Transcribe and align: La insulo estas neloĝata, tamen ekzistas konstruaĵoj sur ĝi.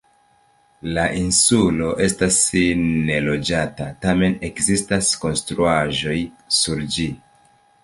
La 0.95 1.01
insulo 1.17 1.89
estas 2.05 2.39
neloĝata, 3.11 3.91
tamen 4.07 4.35
ekzistas 4.51 5.13
konstruaĵoj 5.27 6.19
sur 6.61 6.85
ĝi. 6.97 7.09